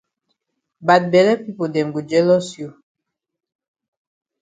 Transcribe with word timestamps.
Bad 0.85 1.03
bele 1.11 1.33
pipo 1.43 1.63
dem 1.73 1.87
go 1.93 2.01
jealous 2.09 2.47
you. 2.59 2.69